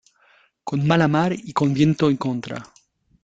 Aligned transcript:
con 0.63 0.83
mala 0.87 1.07
mar 1.07 1.31
y 1.31 1.53
con 1.53 1.75
viento 1.75 2.09
en 2.09 2.17
contra 2.17 2.63